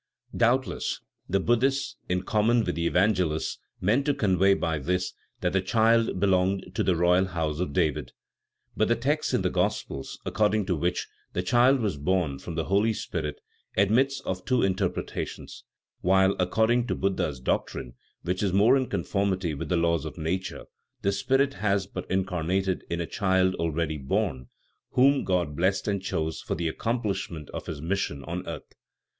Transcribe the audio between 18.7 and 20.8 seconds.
in conformity with the laws of nature,